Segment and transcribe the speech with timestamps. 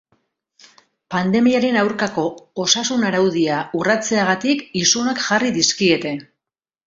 [1.15, 2.23] Pandemiaren aurkako
[2.63, 6.15] osasun araudia urratzeagatik isunak jarri dizkiete.